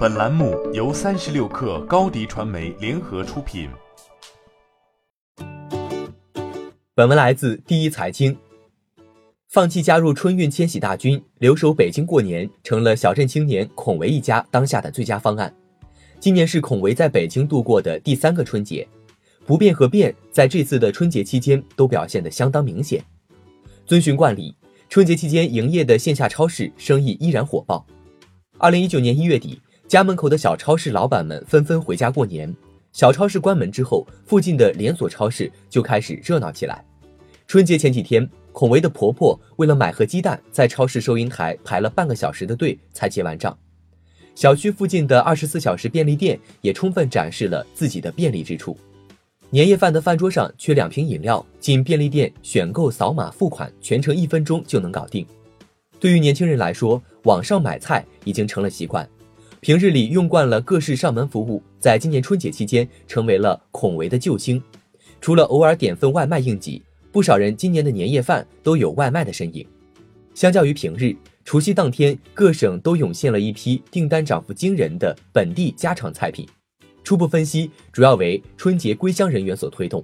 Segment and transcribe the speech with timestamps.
[0.00, 3.68] 本栏目由三十六氪高低传媒联合出品。
[6.94, 8.34] 本文来自第一财经。
[9.50, 15.54] 放弃加入春运迁徙大军，留守北京过年，成了小镇青年孔维一家当下的最佳方案。
[16.18, 18.88] 今年是孔维在北京度过的第三个春节，
[19.44, 23.04] 不变和变在这次的春节期间都表现得相当明显。
[23.84, 24.56] 遵循惯例，
[24.88, 27.84] 春节期间营业的线下超市生意依然火爆。
[28.56, 29.60] 二零一九年一月底。
[29.90, 32.54] 家门口的小超市老板们纷纷回家过年，
[32.92, 36.84] 小超市关门之后，附近的连锁超市就开始热闹起来。
[37.48, 43.58] 春节前几天，孔维的婆婆为了买盒鸡蛋，在超市收银台排了半个小时的队才结完账。
[44.36, 48.78] 小区附近的二十四小时便利店也充分展示了自己的便利之处。
[49.50, 55.26] 年夜饭的饭桌上缺两瓶饮料，进便利店选购、扫码付款，全程一分钟就能搞定。
[55.98, 59.04] 对于年轻人来说，网上买菜已经成了习惯。
[59.60, 64.60] 平日里用惯了各式上门服务，在今年春节期间成为了孔维的救星。
[65.20, 69.66] 除了偶尔点份外卖应急，不少人今年的年夜饭都有外卖的身影。
[70.34, 76.48] 相较于平日，除夕当天各省都涌现了一批订单涨幅惊人的本地家常菜品。
[77.04, 80.02] 初步分析，主要为春节归乡人员所推动。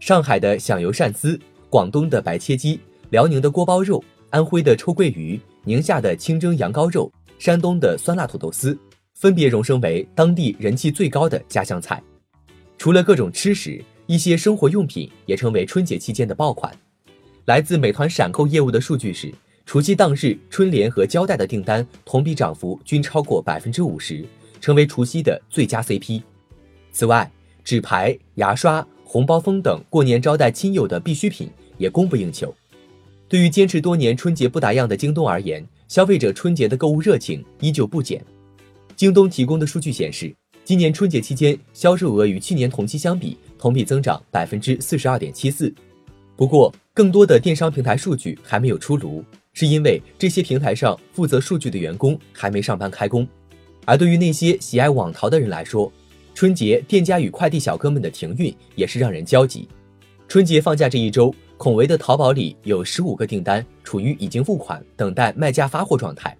[0.00, 1.38] 上海的响油鳝丝，
[1.70, 2.80] 广东的白切鸡，
[3.10, 7.08] 辽宁的锅包肉，安徽的臭鳜鱼，宁夏的清蒸羊羔肉，
[7.38, 8.76] 山东的酸辣土豆丝。
[9.18, 12.00] 分别荣升为当地人气最高的家乡菜。
[12.78, 16.72] 除了各种吃食，一些生活用品也成为春节期间的爆款。
[17.46, 19.34] 来自美团闪购业务的数据是，
[19.66, 24.24] 除夕当日春联和胶带的订单同比涨幅均超过百分之五十，
[24.60, 26.22] 成为除夕的最佳 CP。
[26.92, 27.28] 此外，
[27.64, 32.54] 纸牌、牙刷、红包封等过年招待亲友的必需品也供不应求。
[33.28, 38.24] 对于坚持多年春节不打烊的京东而言，消费者春节的购物热情依旧不减。
[38.98, 45.72] 京东提供的数据显示，今年春节期间销售额与去年同期相比，同比增长百分之四十二点七四。
[46.34, 53.24] 不过，更多的电商平台数据还没有出炉，是因为这些平台上负责数据的员工还没上班开工。
[53.84, 55.92] 而对于那些喜爱网淘的人来说，
[56.34, 59.68] 春节店家与快递小哥们的停运也是让人焦急。
[60.26, 66.36] 春节放假这一周，孔维的淘宝里有十五个订单处于已经付款、等待卖家发货状态。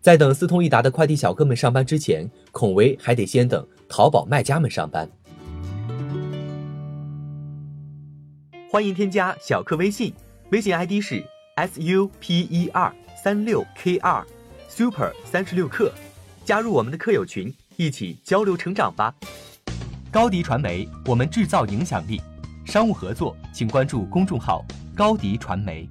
[0.00, 5.08] 在等四通一达的快递小哥们上班之前，孔维还得先等淘宝卖家们上班。
[8.70, 10.12] 欢迎添加小客微信，
[10.50, 11.24] 微信 ID 是
[11.56, 14.24] s u p e r 三六 k 二
[14.68, 15.92] super 三十六课，
[16.44, 19.12] 加入我们的课友群，一起交流成长吧。
[20.12, 22.20] 高迪传媒，我们制造影响力。
[22.64, 24.64] 商务合作，请关注公众号
[24.94, 25.88] 高迪传媒。